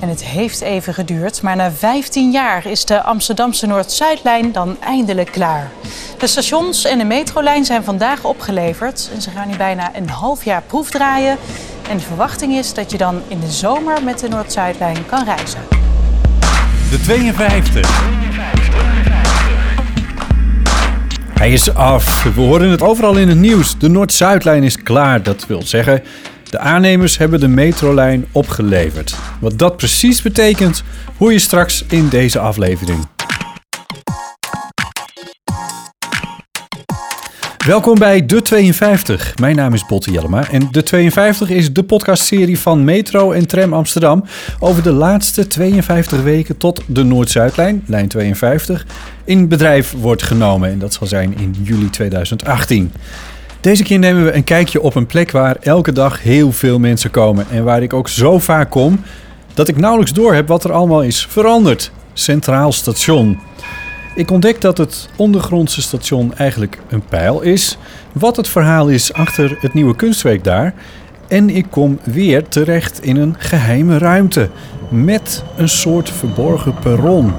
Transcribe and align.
En 0.00 0.08
het 0.08 0.24
heeft 0.24 0.60
even 0.60 0.94
geduurd, 0.94 1.42
maar 1.42 1.56
na 1.56 1.72
15 1.72 2.30
jaar 2.30 2.66
is 2.66 2.84
de 2.84 3.02
Amsterdamse 3.02 3.66
Noord-Zuidlijn 3.66 4.52
dan 4.52 4.76
eindelijk 4.80 5.32
klaar. 5.32 5.70
De 6.18 6.26
stations 6.26 6.84
en 6.84 6.98
de 6.98 7.04
metrolijn 7.04 7.64
zijn 7.64 7.84
vandaag 7.84 8.24
opgeleverd 8.24 9.10
en 9.14 9.22
ze 9.22 9.30
gaan 9.30 9.48
nu 9.48 9.56
bijna 9.56 9.90
een 9.94 10.08
half 10.08 10.44
jaar 10.44 10.62
proefdraaien. 10.66 11.36
En 11.90 11.96
de 11.96 12.02
verwachting 12.02 12.52
is 12.52 12.74
dat 12.74 12.90
je 12.90 12.98
dan 12.98 13.22
in 13.28 13.40
de 13.40 13.50
zomer 13.50 14.02
met 14.02 14.18
de 14.18 14.28
Noord-Zuidlijn 14.28 15.06
kan 15.06 15.24
reizen. 15.24 15.60
De 16.90 17.00
52. 17.00 18.24
Hij 21.38 21.52
is 21.52 21.74
af. 21.74 22.22
We 22.34 22.40
horen 22.40 22.70
het 22.70 22.82
overal 22.82 23.16
in 23.16 23.28
het 23.28 23.38
nieuws. 23.38 23.78
De 23.78 23.88
Noord-Zuidlijn 23.88 24.62
is 24.62 24.82
klaar. 24.82 25.22
Dat 25.22 25.46
wil 25.46 25.62
zeggen, 25.62 26.02
de 26.50 26.58
aannemers 26.58 27.18
hebben 27.18 27.40
de 27.40 27.48
metrolijn 27.48 28.26
opgeleverd. 28.32 29.16
Wat 29.40 29.58
dat 29.58 29.76
precies 29.76 30.22
betekent, 30.22 30.82
hoor 31.18 31.32
je 31.32 31.38
straks 31.38 31.84
in 31.88 32.08
deze 32.08 32.38
aflevering. 32.38 33.06
Welkom 37.66 37.98
bij 37.98 38.26
De 38.26 38.42
52. 38.42 39.38
Mijn 39.38 39.56
naam 39.56 39.74
is 39.74 39.86
Botte 39.86 40.10
Jellema 40.10 40.50
en 40.50 40.68
De 40.70 40.82
52 40.82 41.48
is 41.50 41.72
de 41.72 41.82
podcastserie 41.82 42.58
van 42.58 42.84
Metro 42.84 43.32
en 43.32 43.46
Tram 43.46 43.72
Amsterdam 43.72 44.24
over 44.58 44.82
de 44.82 44.92
laatste 44.92 45.46
52 45.46 46.22
weken 46.22 46.56
tot 46.56 46.82
de 46.86 47.02
Noord-Zuidlijn, 47.02 47.82
lijn 47.86 48.08
52, 48.08 48.86
in 49.24 49.48
bedrijf 49.48 49.92
wordt 49.92 50.22
genomen. 50.22 50.70
En 50.70 50.78
dat 50.78 50.92
zal 50.92 51.06
zijn 51.06 51.38
in 51.38 51.54
juli 51.62 51.90
2018. 51.90 52.92
Deze 53.66 53.82
keer 53.82 53.98
nemen 53.98 54.24
we 54.24 54.32
een 54.32 54.44
kijkje 54.44 54.80
op 54.80 54.94
een 54.94 55.06
plek 55.06 55.30
waar 55.30 55.56
elke 55.60 55.92
dag 55.92 56.22
heel 56.22 56.52
veel 56.52 56.78
mensen 56.78 57.10
komen 57.10 57.46
en 57.50 57.64
waar 57.64 57.82
ik 57.82 57.92
ook 57.92 58.08
zo 58.08 58.38
vaak 58.38 58.70
kom 58.70 59.00
dat 59.54 59.68
ik 59.68 59.76
nauwelijks 59.76 60.12
door 60.12 60.34
heb 60.34 60.48
wat 60.48 60.64
er 60.64 60.72
allemaal 60.72 61.02
is 61.02 61.26
veranderd. 61.26 61.90
Centraal 62.12 62.72
Station. 62.72 63.38
Ik 64.14 64.30
ontdek 64.30 64.60
dat 64.60 64.78
het 64.78 65.08
ondergrondse 65.16 65.82
station 65.82 66.34
eigenlijk 66.34 66.78
een 66.88 67.04
pijl 67.04 67.40
is, 67.40 67.78
wat 68.12 68.36
het 68.36 68.48
verhaal 68.48 68.88
is 68.88 69.12
achter 69.12 69.56
het 69.60 69.74
nieuwe 69.74 69.96
kunstwerk 69.96 70.44
daar. 70.44 70.74
En 71.28 71.50
ik 71.50 71.66
kom 71.70 71.98
weer 72.04 72.48
terecht 72.48 73.02
in 73.02 73.16
een 73.16 73.34
geheime 73.38 73.98
ruimte 73.98 74.50
met 74.88 75.44
een 75.56 75.68
soort 75.68 76.10
verborgen 76.10 76.74
perron. 76.74 77.32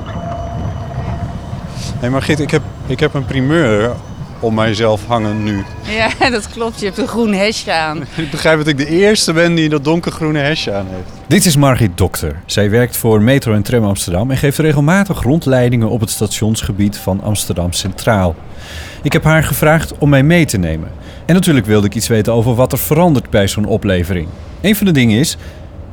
Hé 1.99 2.09
Margit, 2.09 2.39
ik 2.39 2.51
heb, 2.51 2.61
ik 2.87 2.99
heb 2.99 3.13
een 3.13 3.25
primeur 3.25 3.95
om 4.39 4.53
mijzelf 4.53 5.05
hangen 5.05 5.43
nu. 5.43 5.63
Ja, 5.81 6.29
dat 6.29 6.49
klopt. 6.49 6.79
Je 6.79 6.85
hebt 6.85 6.97
een 6.97 7.07
groen 7.07 7.33
hesje 7.33 7.73
aan. 7.73 7.97
Ik 8.15 8.31
begrijp 8.31 8.57
dat 8.57 8.67
ik 8.67 8.77
de 8.77 8.87
eerste 8.87 9.33
ben 9.33 9.55
die 9.55 9.69
dat 9.69 9.83
donkergroene 9.83 10.39
hesje 10.39 10.73
aan 10.73 10.87
heeft. 10.89 11.09
Dit 11.27 11.45
is 11.45 11.55
Margit 11.55 11.97
Dokter. 11.97 12.41
Zij 12.45 12.69
werkt 12.69 12.97
voor 12.97 13.21
Metro 13.21 13.53
en 13.53 13.61
Tram 13.61 13.83
Amsterdam 13.83 14.31
en 14.31 14.37
geeft 14.37 14.57
regelmatig 14.57 15.21
rondleidingen 15.21 15.89
op 15.89 15.99
het 15.99 16.09
stationsgebied 16.09 16.97
van 16.97 17.21
Amsterdam 17.21 17.73
Centraal. 17.73 18.35
Ik 19.01 19.13
heb 19.13 19.23
haar 19.23 19.43
gevraagd 19.43 19.97
om 19.97 20.09
mij 20.09 20.23
mee 20.23 20.45
te 20.45 20.57
nemen. 20.57 20.89
En 21.25 21.33
natuurlijk 21.33 21.65
wilde 21.65 21.87
ik 21.87 21.95
iets 21.95 22.07
weten 22.07 22.33
over 22.33 22.55
wat 22.55 22.71
er 22.71 22.77
verandert 22.77 23.29
bij 23.29 23.47
zo'n 23.47 23.65
oplevering. 23.65 24.27
Een 24.61 24.75
van 24.75 24.85
de 24.85 24.91
dingen 24.91 25.19
is 25.19 25.37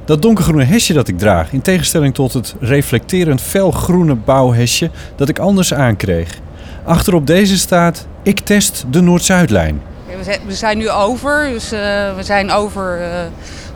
dat 0.04 0.22
donkergroene 0.22 0.64
hesje 0.64 0.92
dat 0.92 1.08
ik 1.08 1.18
draag, 1.18 1.52
in 1.52 1.62
tegenstelling 1.62 2.14
tot 2.14 2.32
het 2.32 2.54
reflecterend 2.60 3.40
felgroene 3.40 4.14
bouwhesje 4.14 4.90
dat 5.16 5.28
ik 5.28 5.38
anders 5.38 5.74
aankreeg. 5.74 6.38
Achterop 6.84 7.26
deze 7.26 7.58
staat: 7.58 8.06
Ik 8.24 8.40
test 8.40 8.84
de 8.90 9.00
Noord-Zuidlijn. 9.00 9.82
We, 10.18 10.24
zijn, 10.24 10.40
we 10.46 10.54
zijn 10.54 10.78
nu 10.78 10.90
over, 10.90 11.48
dus 11.52 11.72
eh, 11.72 11.80
we 12.16 12.22
zijn 12.22 12.50
over 12.50 13.00
eh, 13.02 13.08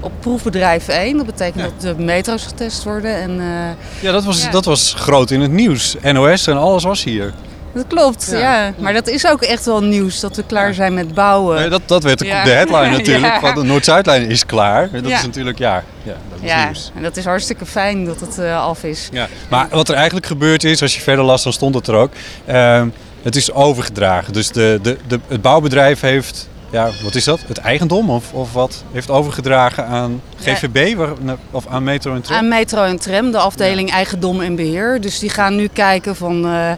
op 0.01 0.13
proefbedrijf 0.21 0.89
1. 0.89 1.17
Dat 1.17 1.27
betekent 1.27 1.63
dat 1.63 1.81
de 1.81 2.03
metro's 2.03 2.45
getest 2.45 2.85
worden. 2.85 3.15
En, 3.15 3.31
eh, 3.41 4.03
Ja, 4.03 4.13
dat 4.13 4.25
was, 4.25 4.43
Ja. 4.43 4.51
dat 4.51 4.65
was 4.65 4.95
groot 4.97 5.31
in 5.31 5.41
het 5.41 5.51
nieuws. 5.51 5.97
NOS 6.03 6.47
en 6.47 6.57
alles 6.57 6.85
was 6.85 7.05
hier. 7.05 7.33
dat 7.75 7.87
klopt, 7.87 8.29
Ja. 8.31 8.39
ja. 8.39 8.73
Maar 8.79 8.93
dat 8.93 9.09
is 9.09 9.27
ook 9.27 9.43
echt 9.43 9.65
wel 9.65 9.83
nieuws 9.83 10.21
dat 10.21 10.37
we 10.37 10.43
klaar 10.47 10.75
zijn 10.75 10.95
met 10.95 11.15
bouwen. 11.15 11.57
Nee, 11.59 11.69
dat, 11.69 11.83
dat 11.87 12.03
werd 12.03 12.19
de, 12.19 12.25
Ja. 12.25 12.45
de 12.45 12.51
headline 12.51 12.91
natuurlijk. 12.99 13.33
Ja. 13.33 13.41
Van 13.41 13.55
de 13.55 13.63
Noord-Zuidlijn 13.63 14.31
is 14.31 14.47
klaar. 14.47 14.91
Dat 14.91 15.07
Ja. 15.09 15.17
is 15.19 15.25
natuurlijk, 15.25 15.59
ja, 15.59 15.83
ja 16.03 16.13
dat 16.31 16.39
is 16.43 16.49
ja, 16.51 16.65
nieuws. 16.65 16.91
en 16.95 17.03
dat 17.03 17.17
is 17.17 17.25
hartstikke 17.25 17.67
fijn 17.67 18.05
dat 18.05 18.21
het 18.21 18.39
af 18.39 18.83
is. 18.85 19.09
Ja. 19.13 19.29
Maar 19.49 19.67
wat 19.71 19.89
er 19.89 19.95
eigenlijk 19.95 20.27
gebeurd 20.27 20.65
is, 20.65 20.83
als 20.83 20.95
je 20.95 21.01
verder 21.01 21.25
las, 21.25 21.43
dan 21.43 21.53
stond 21.53 21.75
het 21.75 21.87
er 21.87 21.95
ook. 21.95 22.13
Ehm, 22.47 22.89
het 23.23 23.37
is 23.37 23.53
overgedragen. 23.53 24.33
Dus 24.33 24.49
de, 24.49 24.79
de, 24.83 24.97
de, 25.07 25.21
het 25.29 25.43
bouwbedrijf 25.43 26.01
heeft, 26.01 26.49
ja, 26.71 26.91
wat 27.03 27.15
is 27.15 27.25
dat? 27.25 27.41
Het 27.47 27.59
eigendom 27.59 28.11
of, 28.11 28.33
of 28.33 28.53
wat? 28.53 28.83
Heeft 28.93 29.11
overgedragen 29.11 29.87
aan 29.87 30.23
GVB 30.41 30.97
waar, 30.97 31.13
of 31.51 31.67
aan 31.67 31.85
Metro 31.85 32.15
en 32.15 32.23
Tram? 32.23 32.37
Aan 32.37 32.49
Metro 32.49 32.83
en 32.83 32.99
Tram, 32.99 33.31
de 33.31 33.39
afdeling 33.39 33.91
eigendom 33.91 34.41
en 34.41 34.57
beheer. 34.57 35.01
Dus 35.01 35.19
die 35.19 35.31
gaan 35.31 35.57
nu 35.57 35.69
kijken 35.73 36.17
van, 36.17 36.47
eh, 36.47 36.71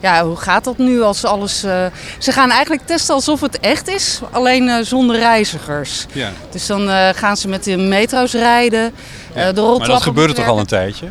ja, 0.00 0.24
hoe 0.24 0.36
gaat 0.36 0.64
dat 0.64 0.78
nu 0.78 1.02
als 1.02 1.24
alles... 1.24 1.62
eh, 1.62 1.86
ze 2.18 2.32
gaan 2.32 2.50
eigenlijk 2.50 2.86
testen 2.86 3.14
alsof 3.14 3.40
het 3.40 3.60
echt 3.60 3.88
is, 3.88 4.20
alleen 4.30 4.68
eh, 4.68 4.76
zonder 4.82 5.18
reizigers. 5.18 6.06
Ja. 6.12 6.30
Dus 6.50 6.66
dan 6.66 6.88
gaan 7.14 7.36
ze 7.36 7.48
met 7.48 7.64
de 7.64 7.76
metro's 7.76 8.32
rijden. 8.32 8.92
Ja. 9.34 9.52
de 9.52 9.76
maar 9.78 9.86
dat 9.88 10.02
gebeurde 10.02 10.32
toch 10.34 10.48
al 10.48 10.58
een 10.58 10.66
tijdje? 10.66 11.08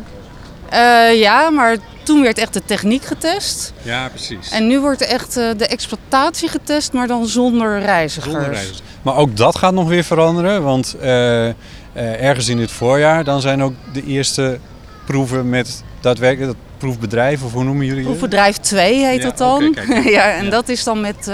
Ja, 1.14 1.50
maar 1.50 1.76
toen 2.06 2.22
werd 2.22 2.38
echt 2.38 2.52
de 2.52 2.62
techniek 2.64 3.04
getest. 3.04 3.72
Ja, 3.82 4.08
precies. 4.08 4.50
En 4.50 4.66
nu 4.66 4.80
wordt 4.80 5.00
echt 5.06 5.36
eh, 5.36 5.48
de 5.56 5.66
exploitatie 5.66 6.48
getest, 6.48 6.92
maar 6.92 7.06
dan 7.06 7.26
zonder 7.26 7.80
reizigers. 7.80 8.32
Zonder 8.32 8.50
reizigers. 8.50 8.82
Maar 9.02 9.16
ook 9.16 9.36
dat 9.36 9.56
gaat 9.56 9.72
nog 9.72 9.88
weer 9.88 10.04
veranderen, 10.04 10.62
want 10.62 10.94
eh, 11.00 11.48
eh, 11.48 11.54
ergens 11.94 12.48
in 12.48 12.56
dit 12.56 12.70
voorjaar 12.70 13.24
dan 13.24 13.40
zijn 13.40 13.62
ook 13.62 13.72
de 13.92 14.04
eerste 14.04 14.58
proeven 15.06 15.48
met 15.48 15.82
daadwerkelijk 16.00 16.52
dat 16.52 16.60
proefbedrijf, 16.78 17.42
of 17.42 17.52
hoe 17.52 17.64
noemen 17.64 17.86
jullie 17.86 18.00
het? 18.00 18.08
Proefbedrijf 18.08 18.56
2 18.56 19.04
heet 19.06 19.22
Ja, 19.22 19.28
dat 19.28 19.38
dan. 19.38 19.74
kijk. 19.74 20.04
ja, 20.18 20.32
en 20.32 20.44
Ja. 20.44 20.50
dat 20.50 20.68
is 20.68 20.84
dan 20.84 21.00
met. 21.00 21.26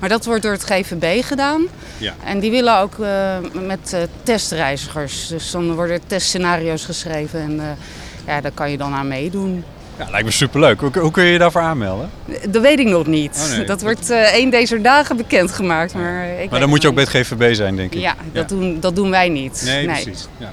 maar 0.00 0.08
dat 0.08 0.24
wordt 0.24 0.42
door 0.42 0.52
het 0.52 0.64
GVB 0.64 1.24
gedaan. 1.24 1.66
Ja. 1.98 2.14
En 2.24 2.40
die 2.40 2.50
willen 2.50 2.78
ook 2.78 2.96
met 3.52 3.96
testreizigers. 4.22 5.26
Dus 5.26 5.50
dan 5.50 5.74
worden 5.74 6.00
testscenario's 6.06 6.84
geschreven 6.84 7.40
en 7.40 7.60
ja, 8.26 8.40
daar 8.40 8.52
kan 8.54 8.70
je 8.70 8.76
dan 8.76 8.92
aan 8.94 9.08
meedoen. 9.08 9.64
Ja, 9.98 10.10
lijkt 10.10 10.26
me 10.26 10.32
superleuk. 10.32 10.80
Hoe, 10.80 10.90
hoe 10.98 11.10
kun 11.10 11.24
je 11.24 11.32
je 11.32 11.38
daarvoor 11.38 11.60
aanmelden? 11.60 12.10
Dat 12.48 12.62
weet 12.62 12.78
ik 12.78 12.86
nog 12.86 13.06
niet. 13.06 13.48
Oh, 13.50 13.56
nee. 13.56 13.66
Dat 13.66 13.82
wordt 13.82 14.10
eh 14.10 14.20
één 14.20 14.50
deze 14.50 14.80
dagen 14.80 15.16
bekendgemaakt. 15.16 15.94
Maar, 15.94 16.28
ik 16.40 16.50
Maar 16.50 16.60
dan 16.60 16.68
moet 16.68 16.82
je 16.82 16.88
ook 16.88 16.94
bij 16.94 17.04
het 17.04 17.12
GVB 17.12 17.54
zijn, 17.54 17.76
denk 17.76 17.94
ik. 17.94 18.00
Ja, 18.00 18.14
dat, 18.32 18.48
Doen, 18.48 18.80
dat 18.80 18.96
doen 18.96 19.10
wij 19.10 19.28
niet. 19.28 19.62
Nee, 19.64 19.84
precies. 19.84 20.28
Ja. 20.38 20.52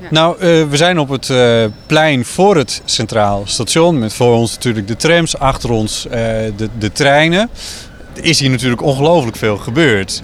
Ja. 0.00 0.06
Nou, 0.10 0.38
eh, 0.38 0.46
we 0.68 0.76
zijn 0.76 0.98
op 0.98 1.08
het 1.08 1.30
eh, 1.30 1.64
plein 1.86 2.24
voor 2.24 2.56
het 2.56 2.82
Centraal 2.84 3.42
Station. 3.46 3.98
Met 3.98 4.14
voor 4.14 4.34
ons 4.34 4.54
natuurlijk 4.54 4.88
de 4.88 4.96
trams, 4.96 5.38
achter 5.38 5.70
ons 5.70 6.06
de, 6.10 6.68
de 6.78 6.92
treinen. 6.92 7.50
Er 8.16 8.24
is 8.24 8.40
hier 8.40 8.50
natuurlijk 8.50 8.82
ongelooflijk 8.82 9.36
veel 9.36 9.56
gebeurd. 9.56 10.22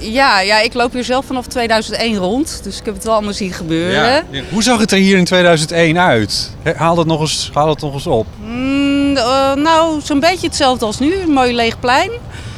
Ja, 0.00 0.40
ja, 0.40 0.60
ik 0.60 0.74
loop 0.74 0.92
hier 0.92 1.04
zelf 1.04 1.24
vanaf 1.24 1.46
2001 1.46 2.16
rond. 2.16 2.60
Dus 2.62 2.78
ik 2.78 2.84
heb 2.84 2.94
het 2.94 3.04
wel 3.04 3.12
allemaal 3.12 3.32
zien 3.32 3.52
gebeuren. 3.52 4.26
Hoe 4.50 4.62
zag 4.62 4.80
het 4.80 4.92
er 4.92 4.98
hier 4.98 5.16
in 5.16 5.24
2001 5.24 5.98
uit? 5.98 6.50
Haal 6.76 6.98
het 6.98 7.06
nog 7.06 7.20
eens, 7.20 7.50
haal 7.52 7.68
het 7.68 7.80
nog 7.80 7.94
eens 7.94 8.06
op. 8.06 8.26
Mm, 8.44 9.16
eh, 9.16 9.54
nou, 9.54 10.00
zo'n 10.00 10.20
beetje 10.20 10.46
hetzelfde 10.46 10.84
als 10.84 10.98
nu. 10.98 11.14
Een 11.14 11.30
mooi 11.32 11.54
leeg 11.54 11.80
plein. 11.80 12.10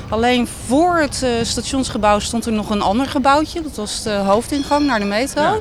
Alleen 0.08 0.48
voor 0.66 0.98
het 0.98 1.22
eh, 1.22 1.30
stationsgebouw 1.42 2.18
stond 2.18 2.46
er 2.46 2.52
nog 2.52 2.70
een 2.70 2.82
ander 2.82 3.06
gebouwtje. 3.06 3.62
Dat 3.62 3.74
was 3.74 4.02
de 4.02 4.10
hoofdingang 4.10 4.86
naar 4.86 4.98
de 4.98 5.04
metro. 5.04 5.42
Ja. 5.42 5.58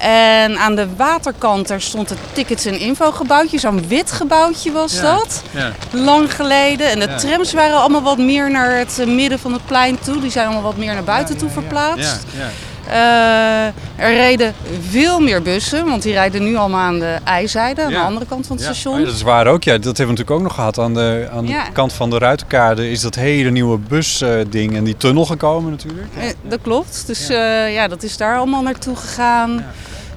En 0.00 0.58
aan 0.58 0.74
de 0.74 0.86
waterkant 0.96 1.68
daar 1.68 1.80
stond 1.80 2.08
het 2.08 2.18
tickets- 2.32 2.64
en 2.66 2.78
infogebouwtje. 2.78 3.58
Zo'n 3.58 3.88
wit 3.88 4.12
gebouwtje 4.12 4.72
was 4.72 4.92
Ja. 4.94 5.02
dat. 5.02 5.42
Ja. 5.50 5.72
Lang 5.90 6.34
geleden. 6.34 6.90
En 6.90 6.98
de 6.98 7.06
Ja. 7.08 7.16
trams 7.16 7.52
waren 7.52 7.76
allemaal 7.76 8.02
wat 8.02 8.18
meer 8.18 8.50
naar 8.50 8.76
het 8.78 8.98
eh, 8.98 9.06
midden 9.06 9.38
van 9.38 9.52
het 9.52 9.66
plein 9.66 9.98
toe. 9.98 10.20
Die 10.20 10.30
zijn 10.30 10.44
allemaal 10.44 10.62
wat 10.62 10.76
meer 10.76 10.94
naar 10.94 11.04
buiten 11.04 11.36
toe 11.36 11.50
verplaatst. 11.50 12.24
Ja, 12.36 12.40
ja. 12.44 12.48
Eh, 12.86 14.04
er 14.06 14.14
reden 14.14 14.54
veel 14.88 15.20
meer 15.20 15.42
bussen, 15.42 15.84
want 15.84 16.02
die 16.02 16.12
rijden 16.12 16.42
nu 16.44 16.56
allemaal 16.56 16.80
aan 16.80 16.98
de 16.98 17.16
ijzijde, 17.24 17.82
aan 17.82 17.90
de 17.92 17.98
andere 17.98 18.26
kant 18.26 18.46
van 18.46 18.56
het 18.56 18.64
Ja. 18.64 18.72
station. 18.72 18.94
Oh 18.94 19.00
ja, 19.00 19.06
dat 19.06 19.14
is 19.14 19.22
waar 19.22 19.46
ook. 19.46 19.64
Ja, 19.64 19.72
dat 19.72 19.84
hebben 19.84 19.96
we 20.06 20.10
natuurlijk 20.10 20.30
ook 20.30 20.42
nog 20.42 20.54
gehad. 20.54 20.78
Aan 20.78 20.94
de, 20.94 21.28
aan 21.32 21.46
de 21.46 21.52
Ja. 21.52 21.64
kant 21.72 21.92
van 21.92 22.10
de 22.10 22.18
Ruitenkade 22.18 22.90
is 22.90 23.00
dat 23.00 23.14
hele 23.14 23.50
nieuwe 23.50 23.78
busding 23.78 24.76
en 24.76 24.84
die 24.84 24.96
tunnel 24.96 25.24
gekomen 25.26 25.70
natuurlijk. 25.70 26.08
Eh, 26.18 26.24
dat 26.42 26.58
klopt. 26.62 27.02
Dus 27.06 27.26
ja. 27.26 27.64
ja, 27.64 27.88
dat 27.88 28.02
is 28.02 28.16
daar 28.16 28.36
allemaal 28.36 28.62
naartoe 28.62 28.96
gegaan. 28.96 29.64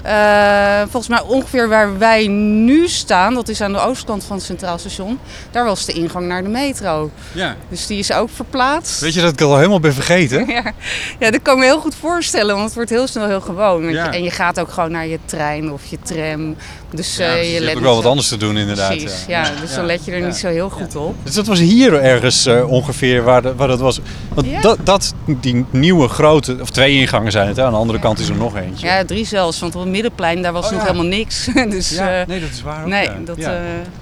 Eh, 0.03 0.79
volgens 0.81 1.07
mij 1.07 1.21
ongeveer 1.21 1.69
waar 1.69 1.97
wij 1.97 2.27
nu 2.27 2.87
staan, 2.87 3.33
dat 3.33 3.49
is 3.49 3.61
aan 3.61 3.71
de 3.73 3.79
oostkant 3.79 4.23
van 4.23 4.35
het 4.35 4.45
Centraal 4.45 4.77
Station, 4.77 5.19
daar 5.51 5.65
was 5.65 5.85
de 5.85 5.93
ingang 5.93 6.27
naar 6.27 6.43
de 6.43 6.49
metro. 6.49 7.09
Ja. 7.31 7.55
Dus 7.69 7.87
die 7.87 7.97
is 7.99 8.11
ook 8.13 8.29
verplaatst. 8.33 8.99
Weet 8.99 9.13
je 9.13 9.21
dat 9.21 9.31
ik 9.33 9.41
al 9.41 9.57
helemaal 9.57 9.79
ben 9.79 9.93
vergeten? 9.93 10.45
Ja, 10.53 10.71
ja, 11.19 11.31
dat 11.31 11.41
kan 11.41 11.53
ik 11.53 11.59
me 11.59 11.65
heel 11.65 11.79
goed 11.79 11.95
voorstellen, 11.95 12.53
want 12.53 12.65
het 12.65 12.73
wordt 12.75 12.89
heel 12.89 13.07
snel 13.07 13.27
heel 13.27 13.41
gewoon. 13.41 13.83
Ja. 13.83 14.03
je- 14.03 14.09
En 14.17 14.23
je 14.23 14.31
gaat 14.31 14.59
ook 14.59 14.71
gewoon 14.71 14.91
naar 14.91 15.07
je 15.07 15.19
trein 15.25 15.71
of 15.71 15.81
je 15.85 15.97
tram. 16.03 16.55
Dus 16.91 17.15
Ja, 17.17 17.25
eh, 17.25 17.31
precies. 17.33 17.57
je 17.57 17.63
hebt 17.63 17.75
ook 17.77 17.83
wel 17.83 17.95
wat 17.95 18.05
anders 18.05 18.27
te 18.27 18.37
doen 18.37 18.57
inderdaad. 18.57 18.89
Precies, 18.89 19.25
ja. 19.27 19.49
dus 19.61 19.75
dan 19.75 19.85
let 19.85 20.05
je 20.05 20.11
er 20.11 20.19
Ja. 20.19 20.25
niet 20.25 20.35
zo 20.35 20.47
heel 20.47 20.69
goed 20.69 20.95
op. 20.95 21.15
Dus 21.23 21.33
dat 21.33 21.47
was 21.47 21.59
hier 21.59 21.93
ergens 22.01 22.45
eh, 22.45 22.69
ongeveer 22.71 23.23
waar, 23.23 23.41
de- 23.41 23.55
waar 23.55 23.67
dat 23.67 23.79
was. 23.79 23.99
Want 24.33 24.47
Ja. 24.47 24.61
dat, 24.61 24.77
dat, 24.83 25.13
die 25.25 25.65
nieuwe 25.69 26.07
grote, 26.07 26.57
of 26.61 26.69
twee 26.69 26.93
ingangen 26.99 27.31
zijn 27.31 27.47
het, 27.47 27.57
hè? 27.57 27.63
aan 27.63 27.71
de 27.71 27.77
andere 27.77 27.99
kant 27.99 28.19
is 28.19 28.29
er 28.29 28.35
nog 28.35 28.55
eentje. 28.57 28.87
Ja, 28.87 29.05
drie 29.05 29.25
zelfs, 29.25 29.59
want 29.59 29.75
Middenplein, 29.93 30.41
daar 30.41 30.51
was 30.53 30.65
Oh, 30.65 30.71
nog 30.71 30.79
ja. 30.79 30.85
helemaal 30.85 31.07
niks. 31.09 31.47
dus 31.69 31.89
Ja, 31.89 32.21
eh, 32.21 32.27
nee, 32.27 32.39
dat 32.39 32.49
is 32.49 32.61
waar 32.61 32.81
ook. 32.81 32.87
nee, 32.89 33.03
ja. 33.03 33.15
dat, 33.25 33.37
Ja. 33.37 33.49
eh, 33.51 33.55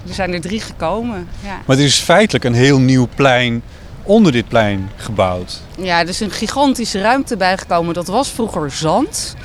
er 0.08 0.14
zijn 0.14 0.34
er 0.34 0.42
drie 0.42 0.60
gekomen. 0.62 1.28
Ja. 1.44 1.58
Maar 1.66 1.78
er 1.78 1.84
is 1.84 2.00
feitelijk 2.00 2.44
een 2.46 2.54
heel 2.54 2.80
nieuw 2.80 3.08
plein 3.16 3.62
onder 4.04 4.32
dit 4.32 4.48
plein 4.48 4.90
gebouwd. 4.96 5.62
ja, 5.78 6.00
er 6.00 6.08
is 6.10 6.20
een 6.20 6.32
gigantische 6.32 7.02
ruimte 7.02 7.38
bijgekomen. 7.38 7.94
Dat 7.94 8.08
was 8.08 8.30
vroeger 8.30 8.72
zand. 8.72 9.36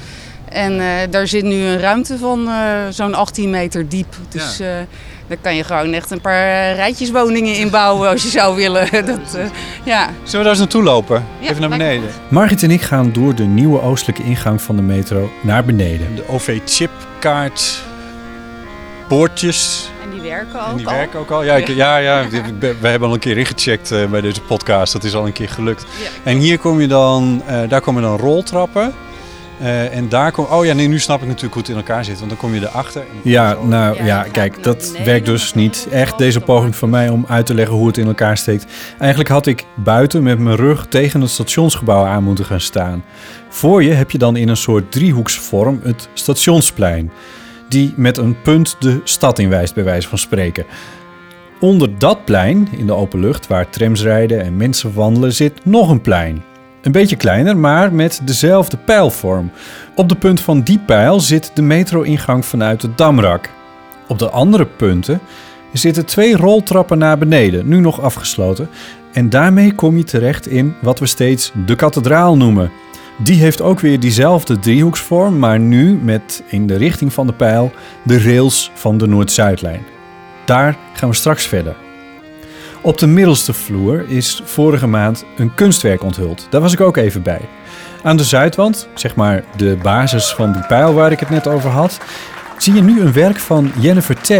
En 0.49 0.81
eh, 0.81 0.87
daar 1.11 1.27
zit 1.27 1.45
nu 1.45 1.55
een 1.65 1.79
ruimte 1.81 2.19
van 2.19 2.49
eh, 2.49 2.79
zo'n 2.91 3.15
18 3.15 3.51
meter 3.51 3.89
diep. 3.89 4.17
Dus 4.29 4.61
daar 5.29 5.37
kan 5.41 5.55
je 5.57 5.65
gewoon 5.65 5.93
echt 5.93 6.11
een 6.11 6.21
paar 6.21 6.47
eh, 6.71 6.75
rijtjeswoningen 6.75 7.55
in 7.57 7.71
bouwen 7.71 8.09
als 8.09 8.23
je 8.23 8.29
zou 8.29 8.57
willen. 8.57 8.89
dat, 9.07 9.35
eh, 9.35 9.45
ja. 9.85 10.05
Zullen 10.05 10.21
we 10.23 10.37
daar 10.39 10.47
eens 10.49 10.59
naartoe 10.59 10.83
lopen? 10.83 11.25
Ja, 11.41 11.49
Even 11.49 11.61
naar 11.61 11.71
beneden. 11.71 12.09
Margit 12.29 12.63
en 12.63 12.71
ik 12.71 12.83
gaan 12.83 13.13
door 13.13 13.35
de 13.35 13.45
nieuwe 13.45 13.81
oostelijke 13.83 14.23
ingang 14.23 14.63
van 14.63 14.77
de 14.77 14.83
metro 14.83 15.31
naar 15.43 15.65
beneden. 15.65 16.15
De 16.17 16.29
OV-chipkaart, 16.29 17.83
boordjes. 19.09 19.91
En 20.03 20.11
die 20.11 20.21
werken 20.31 20.61
ook 20.61 20.71
En 20.71 20.77
die 20.77 20.87
al. 20.87 20.93
werken 20.95 21.19
ook 21.21 21.31
al. 21.31 21.43
Ja, 21.45 21.55
ik, 21.55 21.69
ja, 21.69 21.97
ja 21.97 22.25
we 22.59 22.89
hebben 22.89 23.09
al 23.09 23.15
een 23.15 23.21
keer 23.21 23.39
ingecheckt 23.39 23.91
eh, 23.91 24.05
bij 24.07 24.21
deze 24.21 24.41
podcast. 24.41 24.93
Dat 24.93 25.05
is 25.05 25.15
al 25.15 25.27
een 25.27 25.33
keer 25.33 25.49
gelukt. 25.49 25.83
Ja. 26.03 26.31
En 26.31 26.39
hier 26.39 26.59
kom 26.59 26.81
je 26.81 26.87
dan, 26.87 27.43
eh, 27.47 27.61
daar 27.69 27.81
komen 27.81 28.03
dan 28.03 28.17
roltrappen. 28.19 28.95
Eh, 29.61 29.97
en 29.97 30.09
daar 30.09 30.33
kom, 30.33 30.45
oh 30.51 30.65
ja, 30.65 30.73
nee, 30.75 30.89
nu 30.89 30.99
snap 30.99 31.21
ik 31.21 31.27
natuurlijk 31.27 31.53
hoe 31.55 31.63
het 31.63 31.71
in 31.71 31.77
elkaar 31.77 32.05
zit. 32.05 32.17
Want 32.19 32.29
dan 32.31 32.39
kom 32.39 32.55
je 32.55 32.61
erachter. 32.61 33.03
Ja, 33.23 33.51
zo- 33.55 33.67
nou 33.67 34.05
Ja, 34.05 34.23
kijk, 34.33 34.63
dat 34.63 34.93
werkt 35.05 35.27
dus 35.27 35.55
niet 35.55 35.87
echt, 35.91 36.19
deze 36.19 36.41
poging 36.41 36.77
van 36.77 36.91
mij 36.91 37.09
om 37.09 37.25
uit 37.29 37.47
te 37.47 37.55
leggen 37.55 37.77
hoe 37.77 37.87
het 37.87 37.99
in 37.99 38.07
elkaar 38.07 38.37
steekt. 38.37 38.67
Eigenlijk 38.99 39.31
had 39.31 39.47
ik 39.47 39.65
buiten 39.75 40.23
met 40.23 40.39
mijn 40.39 40.57
rug 40.57 40.87
tegen 40.87 41.21
het 41.21 41.31
stationsgebouw 41.31 42.05
aan 42.05 42.23
moeten 42.25 42.45
gaan 42.45 42.61
staan. 42.61 43.05
Voor 43.49 43.83
je 43.83 43.93
heb 43.93 44.11
je 44.11 44.19
dan 44.19 44.37
in 44.37 44.49
een 44.49 44.57
soort 44.57 44.93
driehoeksvorm 44.93 45.81
het 45.83 46.09
stationsplein, 46.15 47.11
die 47.69 47.93
met 47.97 48.19
een 48.19 48.41
punt 48.43 48.77
de 48.79 49.01
stad 49.05 49.39
inwijst, 49.39 49.75
bij 49.75 49.85
wijze 49.85 50.09
van 50.09 50.19
spreken. 50.19 50.65
Onder 51.61 51.99
dat 51.99 52.25
plein, 52.25 52.69
in 52.77 52.87
de 52.87 52.93
open 52.95 53.21
lucht, 53.21 53.47
waar 53.47 53.71
trams 53.71 54.03
rijden 54.03 54.41
en 54.43 54.57
mensen 54.57 54.95
wandelen, 54.95 55.33
zit 55.33 55.65
nog 55.65 55.91
een 55.91 56.01
plein. 56.01 56.43
Een 56.87 56.93
beetje 56.93 57.17
kleiner, 57.17 57.57
maar 57.57 57.93
met 57.93 58.21
dezelfde 58.25 58.77
pijlvorm. 58.77 59.51
Op 59.95 60.09
de 60.09 60.15
punt 60.15 60.41
van 60.41 60.61
die 60.61 60.79
pijl 60.79 61.21
zit 61.21 61.51
de 61.55 61.63
metro-ingang 61.63 62.45
vanuit 62.45 62.83
het 62.83 62.99
Damrak. 62.99 63.51
Op 64.09 64.19
de 64.19 64.31
andere 64.31 64.67
punten 64.67 65.21
zitten 65.73 66.07
twee 66.07 66.37
roltrappen 66.37 66.99
naar 66.99 67.19
beneden, 67.19 67.69
nu 67.69 67.81
nog 67.81 68.01
afgesloten. 68.01 68.69
En 69.13 69.31
daarmee 69.31 69.73
kom 69.73 69.97
je 69.97 70.05
terecht 70.05 70.47
in 70.47 70.75
wat 70.83 70.99
we 70.99 71.07
steeds 71.07 71.53
de 71.67 71.77
kathedraal 71.77 72.37
noemen. 72.37 72.71
Die 73.19 73.41
heeft 73.41 73.61
ook 73.61 73.81
weer 73.81 74.01
diezelfde 74.01 74.59
driehoeksvorm, 74.59 75.39
maar 75.39 75.59
nu 75.59 75.99
met 76.03 76.43
in 76.47 76.67
de 76.67 76.77
richting 76.77 77.13
van 77.13 77.27
de 77.27 77.33
pijl 77.33 77.73
de 78.03 78.23
rails 78.23 78.71
van 78.75 78.99
de 78.99 79.07
Noord-Zuidlijn. 79.07 79.83
Daar 80.45 80.77
gaan 80.93 81.09
we 81.09 81.15
straks 81.15 81.47
verder. 81.47 81.86
Op 82.87 82.99
de 82.99 83.07
middelste 83.07 83.53
vloer 83.53 84.05
is 84.09 84.43
vorige 84.45 84.87
maand 84.87 85.25
een 85.37 85.55
kunstwerk 85.55 86.03
onthuld. 86.03 86.47
Daar 86.51 86.61
was 86.61 86.73
ik 86.73 86.81
ook 86.81 86.97
even 86.97 87.23
bij. 87.23 87.41
Aan 88.03 88.17
de 88.17 88.25
zuidwand, 88.25 88.89
zeg 88.95 89.15
maar 89.15 89.45
de 89.57 89.79
basis 89.83 90.35
van 90.35 90.53
die 90.53 90.67
pijl 90.67 90.95
waar 90.95 91.13
ik 91.13 91.21
het 91.21 91.31
net 91.31 91.47
over 91.47 91.71
had, 91.71 91.99
zie 92.59 92.75
je 92.75 92.83
nu 92.83 93.01
een 93.01 93.13
werk 93.13 93.37
van 93.39 93.73
Jennifer 93.79 94.17
T. 94.21 94.31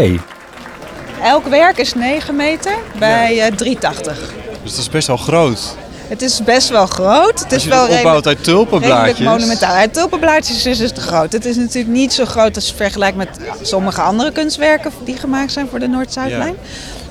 Elk 1.23 1.47
werk 1.47 1.77
is 1.77 1.93
9 1.93 2.35
meter 2.35 2.71
bij 2.99 3.39
eh 3.41 3.55
380. 3.55 4.33
Dus 4.63 4.71
dat 4.71 4.79
is 4.79 4.89
best 4.89 5.07
wel 5.07 5.17
groot. 5.17 5.75
Het 6.07 6.21
is 6.21 6.43
best 6.43 6.69
wel 6.69 6.85
groot. 6.85 7.39
Het 7.39 7.53
Als 7.53 7.63
is 7.63 7.65
wel 7.65 7.81
het 7.81 7.91
redelijk, 7.91 8.15
opbouwt 8.15 8.27
uit 8.27 8.43
tulpenblaadjes. 8.43 9.19
monumentaal. 9.27 9.73
Uit 9.73 9.93
tulpenblaadjes 9.93 10.65
is 10.65 10.79
het 10.79 10.97
groot. 10.97 11.31
Het 11.31 11.45
is 11.45 11.55
natuurlijk 11.55 11.93
niet 11.93 12.13
zo 12.13 12.25
groot 12.25 12.55
als 12.55 12.69
je 12.69 12.75
vergelijkt 12.75 13.17
met 13.17 13.29
sommige 13.61 14.01
andere 14.01 14.31
kunstwerken 14.31 14.91
die 15.03 15.17
gemaakt 15.17 15.51
zijn 15.51 15.67
voor 15.69 15.79
de 15.79 15.87
Noord-Zuidlijn. 15.87 16.55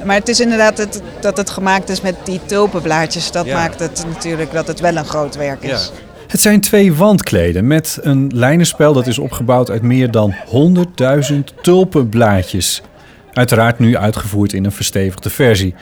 Maar 0.06 0.16
het 0.16 0.28
is 0.28 0.40
inderdaad 0.40 0.78
het, 0.78 1.02
dat 1.20 1.36
het 1.36 1.50
gemaakt 1.50 1.88
is 1.88 2.00
met 2.00 2.14
die 2.24 2.40
tulpenblaadjes. 2.46 3.30
Dat 3.30 3.46
Ja. 3.46 3.54
maakt 3.56 3.80
het 3.80 4.04
natuurlijk 4.08 4.52
dat 4.52 4.66
het 4.66 4.80
wel 4.80 4.96
een 4.96 5.04
groot 5.04 5.36
werk 5.36 5.62
is. 5.62 5.70
Ja. 5.94 6.00
Het 6.26 6.40
zijn 6.40 6.60
twee 6.60 6.94
wandkleden 6.94 7.66
met 7.66 7.98
een 8.02 8.30
lijnenspel 8.34 8.92
dat 8.92 9.06
is 9.06 9.18
opgebouwd 9.18 9.70
uit 9.70 9.82
meer 9.82 10.10
dan 10.10 10.34
100.000 10.46 11.36
tulpenblaadjes. 11.62 12.82
Uiteraard 13.32 13.78
nu 13.78 13.96
uitgevoerd 13.96 14.52
in 14.52 14.64
een 14.64 14.72
verstevigde 14.72 15.30
versie. 15.30 15.74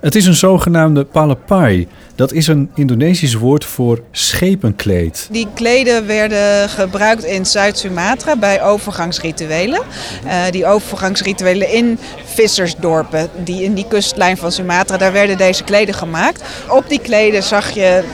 Het 0.00 0.14
is 0.14 0.26
een 0.26 0.34
zogenaamde 0.34 1.04
palapai. 1.04 1.88
Dat 2.14 2.32
is 2.32 2.46
een 2.46 2.70
Indonesisch 2.74 3.34
woord 3.34 3.64
voor 3.64 4.00
schepenkleed. 4.10 5.28
Die 5.30 5.48
kleden 5.54 6.06
werden 6.06 6.68
gebruikt 6.68 7.24
in 7.24 7.46
Zuid-Sumatra 7.46 8.36
bij 8.36 8.62
overgangsrituelen. 8.62 9.80
Eh, 10.24 10.42
die 10.50 10.66
overgangsrituelen 10.66 11.72
in 11.72 11.98
vissersdorpen, 12.24 13.30
die 13.44 13.62
in 13.62 13.74
die 13.74 13.86
kustlijn 13.88 14.36
van 14.36 14.52
Sumatra, 14.52 14.96
daar 14.96 15.12
werden 15.12 15.36
deze 15.36 15.64
kleden 15.64 15.94
gemaakt. 15.94 16.42
Op 16.68 16.88
die 16.88 17.00
kleden 17.00 17.42
zag 17.42 17.70
je 17.70 18.04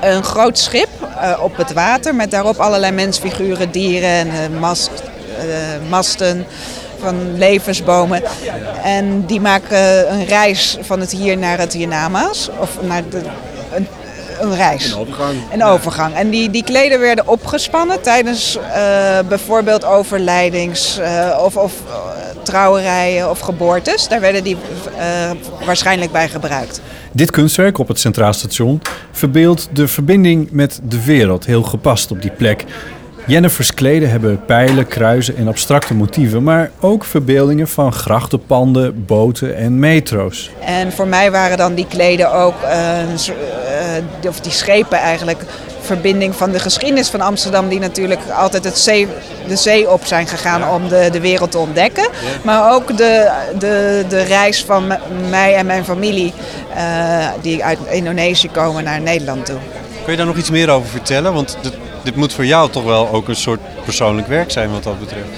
een 0.00 0.22
groot 0.22 0.58
schip 0.58 0.88
eh, 1.20 1.38
op 1.42 1.56
het 1.56 1.72
water 1.72 2.14
met 2.14 2.30
daarop 2.30 2.56
allerlei 2.56 2.92
mensfiguren, 2.92 3.70
dieren 3.70 4.10
en 4.10 4.28
eh, 4.28 4.60
mast, 4.60 4.90
masten 5.88 6.46
van 7.00 7.38
levensbomen. 7.38 8.22
En 8.82 9.26
die 9.26 9.40
maken 9.40 10.12
een 10.12 10.24
reis 10.24 10.78
van 10.80 11.00
het 11.00 11.12
hier 11.12 11.38
naar 11.38 11.58
het 11.58 11.72
hiernamaals. 11.72 12.50
Of 12.58 12.78
naar 12.82 13.02
de, 13.10 13.20
een, 13.74 13.86
een 14.40 14.56
reis. 14.56 14.92
Een 14.92 14.98
overgang. 14.98 15.36
Een 15.52 15.64
overgang. 15.64 16.14
En 16.14 16.30
die, 16.30 16.50
die 16.50 16.64
kleden 16.64 17.00
werden 17.00 17.28
opgespannen 17.28 18.00
tijdens 18.00 18.58
eh, 18.74 19.18
bijvoorbeeld 19.28 19.84
overlijdings- 19.84 20.98
eh, 20.98 21.40
of, 21.44 21.56
of 21.56 21.72
eh, 21.88 22.26
trouwerijen 22.42 23.30
of 23.30 23.40
geboortes. 23.40 24.08
Daar 24.08 24.20
werden 24.20 24.44
die 24.44 24.56
eh, 24.96 25.30
waarschijnlijk 25.64 26.12
bij 26.12 26.28
gebruikt. 26.28 26.80
Dit 27.12 27.30
kunstwerk 27.30 27.78
op 27.78 27.88
het 27.88 27.98
Centraal 27.98 28.32
Station 28.32 28.82
verbeeldt 29.12 29.68
de 29.72 29.88
verbinding 29.88 30.50
met 30.50 30.80
de 30.82 31.04
wereld 31.04 31.46
heel 31.46 31.62
gepast 31.62 32.10
op 32.10 32.22
die 32.22 32.30
plek. 32.30 32.64
Jennifer's 33.26 33.74
kleden 33.74 34.10
hebben 34.10 34.44
pijlen, 34.44 34.86
kruisen 34.86 35.36
en 35.36 35.48
abstracte 35.48 35.94
motieven, 35.94 36.42
maar 36.42 36.70
ook 36.80 37.04
verbeeldingen 37.04 37.68
van 37.68 37.92
grachtenpanden, 37.92 39.04
boten 39.06 39.56
en 39.56 39.78
metro's. 39.78 40.50
En 40.60 40.92
voor 40.92 41.06
mij 41.06 41.30
waren 41.30 41.56
dan 41.56 41.74
die 41.74 41.86
kleden 41.86 42.32
ook, 42.32 42.62
eh, 42.62 43.00
eh, 43.00 43.08
of 44.28 44.40
die 44.40 44.52
schepen 44.52 44.98
eigenlijk, 44.98 45.42
verbinding 45.80 46.34
van 46.34 46.50
de 46.50 46.58
geschiedenis 46.58 47.08
van 47.08 47.20
Amsterdam, 47.20 47.68
die 47.68 47.78
natuurlijk 47.78 48.20
altijd 48.36 48.64
het 48.64 48.78
zee, 48.78 49.08
de 49.48 49.56
zee 49.56 49.90
op 49.90 50.04
zijn 50.04 50.26
gegaan 50.26 50.68
om 50.68 50.88
de, 50.88 51.08
de 51.12 51.20
wereld 51.20 51.50
te 51.50 51.58
ontdekken. 51.58 52.08
Maar 52.42 52.74
ook 52.74 52.96
de, 52.96 53.30
de, 53.58 54.04
de 54.08 54.22
reis 54.22 54.64
van 54.64 54.92
mij 55.30 55.54
en 55.54 55.66
mijn 55.66 55.84
familie, 55.84 56.32
eh, 56.74 57.28
die 57.42 57.64
uit 57.64 57.78
Indonesië 57.90 58.48
komen 58.50 58.84
naar 58.84 59.00
Nederland 59.00 59.46
toe. 59.46 59.58
Kun 60.02 60.12
je 60.12 60.16
daar 60.16 60.26
nog 60.26 60.36
iets 60.36 60.50
meer 60.50 60.70
over 60.70 60.88
vertellen? 60.88 61.32
Want 61.32 61.56
dit 62.06 62.16
moet 62.16 62.32
voor 62.32 62.46
jou 62.46 62.70
toch 62.70 62.84
wel 62.84 63.08
ook 63.08 63.28
een 63.28 63.36
soort 63.36 63.60
persoonlijk 63.84 64.26
werk 64.26 64.50
zijn 64.50 64.70
wat 64.70 64.82
dat 64.82 64.98
betreft. 64.98 65.28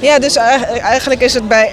Ja, 0.00 0.18
dus 0.18 0.36
eigenlijk- 0.36 1.20
is 1.20 1.34
het 1.34 1.48
bij, 1.48 1.72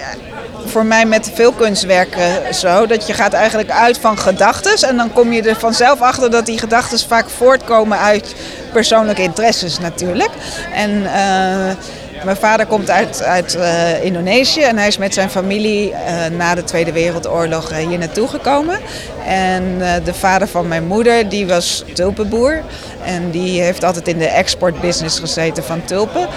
voor 0.65 0.85
mij 0.85 1.05
met 1.05 1.31
veel 1.33 1.51
kunstwerken 1.51 2.53
zo 2.55 2.85
dat 2.85 3.07
je 3.07 3.13
gaat 3.13 3.33
eigenlijk 3.33 3.71
uit 3.71 3.97
van 3.97 4.17
gedachten 4.17 4.89
en 4.89 4.97
dan 4.97 5.13
kom 5.13 5.33
je 5.33 5.41
er 5.41 5.59
vanzelf 5.59 6.01
achter 6.01 6.31
dat 6.31 6.45
die 6.45 6.59
gedachten 6.59 6.99
vaak 6.99 7.29
voortkomen 7.29 7.99
uit 7.99 8.35
persoonlijke 8.71 9.21
interesses 9.21 9.79
natuurlijk. 9.79 10.31
En 10.73 11.13
eh, 11.13 11.75
mijn 12.23 12.37
vader 12.37 12.65
komt 12.65 12.89
uit, 12.89 13.23
uit 13.23 13.55
eh, 13.55 14.03
Indonesië 14.03 14.61
en 14.61 14.77
hij 14.77 14.87
is 14.87 14.97
met 14.97 15.13
zijn 15.13 15.29
familie 15.29 15.93
eh, 15.93 16.25
na 16.37 16.55
de 16.55 16.63
Tweede 16.63 16.91
Wereldoorlog 16.91 17.69
eh, 17.69 17.87
hier 17.87 17.97
naartoe 17.97 18.27
gekomen. 18.27 18.79
En 19.25 19.77
de 20.03 20.13
vader 20.13 20.47
van 20.47 20.67
mijn 20.67 20.85
moeder 20.85 21.29
die 21.29 21.47
was 21.47 21.83
tulpenboer 21.93 22.61
en 23.03 23.31
die 23.31 23.61
heeft 23.61 23.83
altijd 23.83 24.07
in 24.07 24.17
de 24.17 24.27
exportbusiness 24.27 25.19
gezeten 25.19 25.63
van 25.63 25.85
tulpen, 25.85 26.27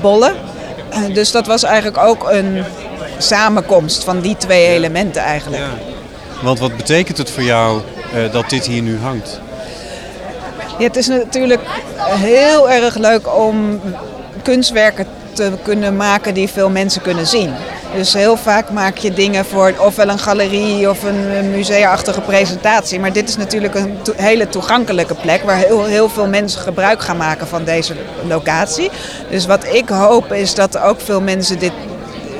bollen. 0.00 0.34
Dus 1.12 1.30
dat 1.30 1.46
was 1.46 1.62
eigenlijk 1.62 1.98
ook 1.98 2.30
een 2.30 2.64
samenkomst 3.18 4.04
van 4.04 4.20
die 4.20 4.36
twee 4.36 4.66
elementen 4.66 5.22
eigenlijk. 5.22 5.62
Want 6.42 6.58
wat 6.58 6.76
betekent 6.76 7.18
het 7.18 7.30
voor 7.30 7.42
jou 7.42 7.80
dat 8.32 8.50
dit 8.50 8.66
hier 8.66 8.82
nu 8.82 8.98
hangt? 8.98 9.40
Ja, 10.78 10.84
het 10.84 10.96
is 10.96 11.06
natuurlijk 11.06 11.60
heel 11.98 12.70
erg 12.70 12.96
leuk 12.96 13.36
om 13.36 13.80
kunstwerken 14.48 15.06
te 15.32 15.52
kunnen 15.62 15.96
maken 15.96 16.34
die 16.34 16.48
veel 16.48 16.70
mensen 16.70 17.02
kunnen 17.02 17.26
zien. 17.26 17.50
Dus 17.94 18.12
heel 18.12 18.36
vaak 18.36 18.70
maak 18.70 18.96
je 18.96 19.12
dingen 19.12 19.44
voor 19.44 19.74
ofwel 19.78 20.08
een 20.08 20.18
galerie 20.18 20.90
of 20.90 21.02
een 21.02 21.50
museaachtige 21.50 22.20
presentatie. 22.20 23.00
Maar 23.00 23.12
dit 23.12 23.28
is 23.28 23.36
natuurlijk 23.36 23.74
een 23.74 23.98
hele 24.16 24.48
toegankelijke 24.48 25.14
plek 25.14 25.42
waar 25.42 25.56
heel, 25.56 25.84
heel 25.84 26.08
veel 26.08 26.26
mensen 26.26 26.60
gebruik 26.60 27.00
gaan 27.02 27.16
maken 27.16 27.46
van 27.46 27.64
deze 27.64 27.94
locatie. 28.28 28.90
Dus 29.30 29.46
wat 29.46 29.64
ik 29.74 29.88
hoop 29.88 30.32
is 30.32 30.54
dat 30.54 30.78
ook 30.78 31.00
veel 31.00 31.20
mensen 31.20 31.58
dit, 31.58 31.72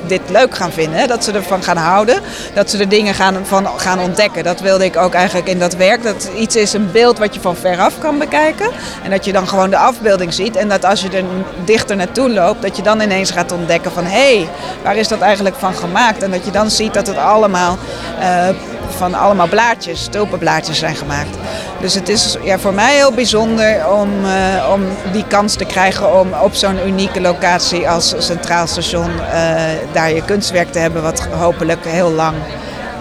dit 0.09 0.21
leuk 0.31 0.55
gaan 0.55 0.73
vinden. 0.73 1.09
Dat 1.09 1.25
ze 1.25 1.33
ervan 1.33 1.63
gaan 1.63 1.77
houden. 1.77 2.21
Dat 2.55 2.71
ze 2.71 2.79
er 2.79 2.89
dingen 2.89 3.15
gaan, 3.15 3.47
van 3.47 3.67
gaan 3.77 4.01
ontdekken. 4.01 4.45
Dat 4.45 4.61
wilde 4.61 4.85
ik 4.85 4.97
ook 4.97 5.15
eigenlijk 5.15 5.49
in 5.49 5.59
dat 5.59 5.75
werk. 5.75 6.03
Dat 6.03 6.31
iets 6.37 6.57
is 6.57 6.73
een 6.73 6.91
beeld 6.93 7.19
wat 7.19 7.35
je 7.35 7.41
van 7.41 7.57
veraf 7.57 7.99
kan 7.99 8.19
bekijken. 8.19 8.71
En 9.03 9.11
dat 9.11 9.25
je 9.25 9.33
dan 9.33 9.49
gewoon 9.49 9.71
de 9.71 9.79
afbeelding 9.79 10.35
ziet. 10.35 10.57
En 10.57 10.69
dat 10.69 10.85
als 10.85 11.01
je 11.01 11.09
er 11.09 11.25
dichter 11.65 11.97
naartoe 11.97 12.31
loopt, 12.31 12.63
dat 12.63 12.77
je 12.77 12.83
dan 12.83 13.01
ineens 13.01 13.31
gaat 13.31 13.53
ontdekken 13.53 13.93
van... 13.93 14.05
hé, 14.05 14.37
hey, 14.37 14.49
waar 14.83 14.97
is 14.97 15.09
dat 15.09 15.21
eigenlijk 15.21 15.57
van 15.57 15.75
gemaakt? 15.75 16.23
En 16.23 16.31
dat 16.31 16.45
je 16.45 16.51
dan 16.51 16.71
ziet 16.71 16.95
dat 16.95 17.07
het 17.07 17.17
allemaal... 17.17 17.79
Uh, 18.21 18.49
van 18.97 19.15
allemaal 19.15 19.49
blaadjes, 19.49 20.07
tulpenblaadjes 20.11 20.79
zijn 20.79 20.97
gemaakt. 20.97 21.37
Dus 21.81 21.95
het 21.95 22.09
is 22.09 22.37
ja, 22.43 22.59
voor 22.59 22.75
mij 22.75 22.95
heel 22.95 23.13
bijzonder 23.13 23.91
om, 23.91 24.25
uh, 24.25 24.71
om 24.73 24.83
die 25.13 25.25
kans 25.27 25.55
te 25.55 25.65
krijgen 25.65 26.21
om 26.21 26.33
op 26.43 26.55
zo'n 26.55 26.87
unieke 26.87 27.21
locatie 27.21 27.89
als 27.89 28.15
Centraal 28.19 28.67
Station 28.67 29.11
uh, 29.11 29.63
daar 29.93 30.13
je 30.13 30.25
kunstwerk 30.25 30.73
te 30.73 30.79
hebben 30.79 31.03
wat 31.03 31.27
hopelijk 31.27 31.85
heel 31.85 32.11
lang 32.11 32.37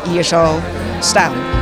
hier 0.03 0.23
zal 0.23 0.59
staan. 0.99 1.56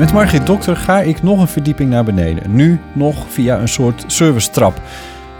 Met 0.00 0.12
Margit 0.12 0.46
Dokter 0.46 0.76
ga 0.76 1.00
ik 1.00 1.22
nog 1.22 1.40
een 1.40 1.48
verdieping 1.48 1.90
naar 1.90 2.04
beneden. 2.04 2.54
Nu 2.54 2.80
nog 2.92 3.26
via 3.28 3.58
een 3.58 3.68
soort 3.68 4.04
servicetrap. 4.06 4.80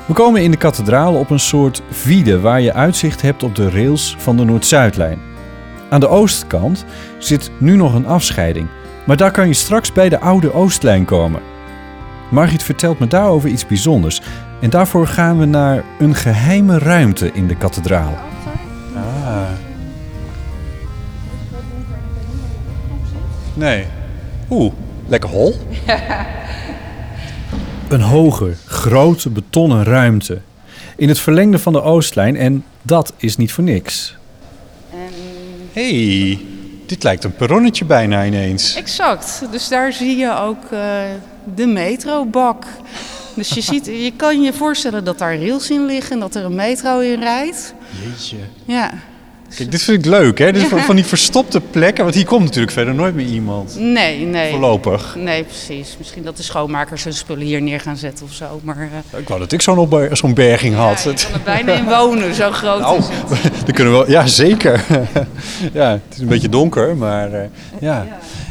We 0.06 0.12
komen 0.12 0.42
in 0.42 0.50
de 0.50 0.56
kathedraal 0.56 1.14
op 1.14 1.30
een 1.30 1.40
soort 1.40 1.82
vide 1.90 2.40
waar 2.40 2.60
je 2.60 2.72
uitzicht 2.72 3.22
hebt 3.22 3.42
op 3.42 3.54
de 3.54 3.70
rails 3.70 4.16
van 4.18 4.36
de 4.36 4.44
Noord-Zuidlijn. 4.44 5.18
Aan 5.90 6.00
de 6.00 6.08
oostkant 6.08 6.84
zit 7.18 7.50
nu 7.58 7.76
nog 7.76 7.94
een 7.94 8.06
afscheiding, 8.06 8.68
maar 9.06 9.16
daar 9.16 9.30
kan 9.30 9.46
je 9.46 9.54
straks 9.54 9.92
bij 9.92 10.08
de 10.08 10.20
oude 10.20 10.54
Oostlijn 10.54 11.04
komen. 11.04 11.40
Margit 12.30 12.62
vertelt 12.62 12.98
me 12.98 13.06
daarover 13.06 13.48
iets 13.48 13.66
bijzonders 13.66 14.22
en 14.60 14.70
daarvoor 14.70 15.06
gaan 15.06 15.38
we 15.38 15.44
naar 15.44 15.84
een 15.98 16.14
geheime 16.14 16.78
ruimte 16.78 17.30
in 17.32 17.46
de 17.46 17.56
kathedraal. 17.56 18.18
Ah. 18.94 19.42
Nee. 23.54 23.86
Oeh, 24.50 24.72
lekker 25.06 25.30
hol. 25.30 25.54
Een 27.88 28.00
hoge, 28.00 28.54
grote 28.66 29.30
betonnen 29.30 29.84
ruimte. 29.84 30.40
In 30.96 31.08
het 31.08 31.20
verlengde 31.20 31.58
van 31.58 31.72
de 31.72 31.82
Oostlijn 31.82 32.36
en 32.36 32.64
dat 32.82 33.12
is 33.16 33.36
niet 33.36 33.52
voor 33.52 33.64
niks. 33.64 34.16
hey, 35.72 36.38
dit 36.86 37.02
lijkt 37.02 37.24
een 37.24 37.34
perronnetje 37.34 37.84
bijna 37.84 38.24
ineens. 38.24 38.74
Exact. 38.74 39.42
Dus 39.50 39.68
daar 39.68 39.92
zie 39.92 40.16
je 40.16 40.36
ook 40.38 40.64
uh, 40.72 41.00
de 41.54 41.66
metrobak. 41.66 42.64
Dus 43.34 43.48
je, 43.48 43.60
ziet, 43.60 43.86
je 43.86 44.12
kan 44.16 44.42
je 44.42 44.52
voorstellen 44.52 45.04
dat 45.04 45.18
daar 45.18 45.38
rails 45.38 45.70
in 45.70 45.86
liggen 45.86 46.12
en 46.12 46.20
dat 46.20 46.34
er 46.34 46.44
een 46.44 46.54
metro 46.54 46.98
in 46.98 47.20
rijdt. 47.20 47.74
Jeetje. 48.04 48.36
Ja. 48.64 48.90
Kijk, 49.56 49.70
dit 49.70 49.82
vind 49.82 49.98
ik 49.98 50.10
leuk, 50.10 50.38
hè? 50.38 50.52
Dit 50.52 50.62
van, 50.62 50.80
van 50.80 50.96
die 50.96 51.04
verstopte 51.04 51.60
plekken, 51.60 52.04
want 52.04 52.16
hier 52.16 52.24
komt 52.24 52.44
natuurlijk 52.44 52.72
verder 52.72 52.94
nooit 52.94 53.14
meer 53.14 53.26
iemand. 53.26 53.76
Nee, 53.78 54.24
nee. 54.24 54.50
Voorlopig. 54.50 55.14
Nee, 55.18 55.44
precies. 55.44 55.94
Misschien 55.98 56.22
dat 56.22 56.36
de 56.36 56.42
schoonmakers 56.42 57.04
hun 57.04 57.12
spullen 57.12 57.46
hier 57.46 57.62
neer 57.62 57.80
gaan 57.80 57.96
zetten 57.96 58.26
of 58.26 58.32
zo. 58.32 58.60
Maar, 58.62 58.76
uh... 58.76 59.20
Ik 59.20 59.28
wou 59.28 59.40
dat 59.40 59.52
ik 59.52 59.62
zo'n 59.62 60.08
zo'n 60.12 60.34
berging 60.34 60.74
had. 60.74 61.02
Ja, 61.02 61.10
je 61.10 61.16
kan 61.16 61.32
er 61.32 61.40
bijna 61.44 61.72
in 61.72 61.84
wonen, 61.84 62.34
zo 62.34 62.50
groot 62.50 62.80
nou, 62.80 62.98
is 62.98 63.06
het. 63.10 63.42
Dan 63.66 63.74
kunnen 63.74 63.98
we, 63.98 64.10
ja, 64.10 64.26
zeker. 64.26 64.84
ja, 65.72 65.90
het 65.90 66.14
is 66.14 66.18
een 66.18 66.26
beetje 66.26 66.48
donker, 66.48 66.96
maar 66.96 67.32
uh, 67.32 67.40
ja. 67.80 68.06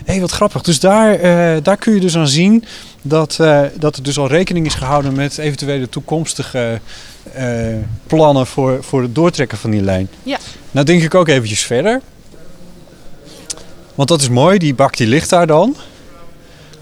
Hé, 0.05 0.13
hey, 0.13 0.21
wat 0.21 0.31
grappig. 0.31 0.61
Dus 0.61 0.79
daar, 0.79 1.15
uh, 1.15 1.63
daar 1.63 1.77
kun 1.77 1.93
je 1.93 1.99
dus 1.99 2.17
aan 2.17 2.27
zien 2.27 2.63
dat, 3.01 3.39
dat 3.73 3.95
er 3.95 4.03
dus 4.03 4.17
al 4.17 4.27
rekening 4.27 4.65
is 4.65 4.73
gehouden 4.73 5.13
met 5.13 5.37
eventuele 5.37 5.89
toekomstige 5.89 6.79
plannen 8.07 8.47
voor, 8.47 8.83
voor 8.83 9.01
het 9.01 9.15
doortrekken 9.15 9.57
van 9.57 9.71
die 9.71 9.81
lijn. 9.81 10.09
Ja. 10.23 10.37
Nou 10.71 10.85
denk 10.85 11.03
ik 11.03 11.15
ook 11.15 11.27
eventjes 11.27 11.61
verder. 11.61 12.01
Want 13.95 14.09
dat 14.09 14.21
is 14.21 14.29
mooi, 14.29 14.57
die 14.57 14.75
bak 14.75 14.97
die 14.97 15.07
ligt 15.07 15.29
daar 15.29 15.47
dan. 15.47 15.75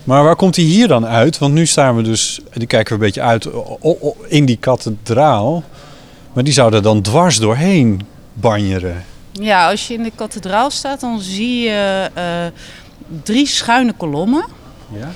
Maar 0.04 0.24
waar 0.24 0.36
komt 0.36 0.56
die 0.56 0.66
hier 0.66 0.88
dan 0.88 1.06
uit? 1.06 1.38
Want 1.38 1.54
nu 1.54 1.66
staan 1.66 1.96
we 1.96 2.02
dus, 2.02 2.40
die 2.54 2.68
kijken 2.68 2.88
we 2.88 2.94
een 2.94 3.12
beetje 3.12 3.22
uit 3.22 3.48
in 4.28 4.46
die 4.46 4.58
kathedraal. 4.58 5.64
Maar 6.34 6.44
die 6.44 6.54
zou 6.54 6.74
er 6.74 6.82
dan 6.82 7.02
dwars 7.02 7.38
doorheen 7.38 8.02
banjeren. 8.34 9.06
Ja, 9.32 9.70
als 9.70 9.88
je 9.88 9.94
in 9.94 10.04
de 10.04 10.12
kathedraal 10.16 10.70
staat, 10.70 11.00
dan 11.00 11.22
zie 11.22 11.60
je 11.60 12.10
uh, 12.18 12.24
drie 13.24 13.48
schuine 13.48 13.94
kolommen. 13.94 14.46
Ja. 14.94 15.12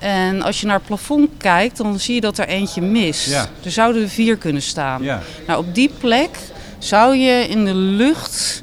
En 0.00 0.42
als 0.42 0.60
je 0.60 0.66
naar 0.66 0.76
het 0.76 0.86
plafond 0.86 1.28
kijkt, 1.36 1.76
dan 1.76 1.98
zie 1.98 2.14
je 2.14 2.20
dat 2.20 2.38
er 2.38 2.46
eentje 2.48 2.80
mist. 2.80 3.28
Ja. 3.30 3.46
Er 3.64 3.70
zouden 3.70 4.02
er 4.02 4.08
vier 4.08 4.36
kunnen 4.36 4.62
staan. 4.62 5.02
Ja. 5.02 5.22
Nou, 5.46 5.58
op 5.66 5.74
die 5.74 5.90
plek 5.98 6.30
zou 6.78 7.16
je 7.16 7.46
in 7.48 7.64
de 7.64 7.74
lucht 7.74 8.62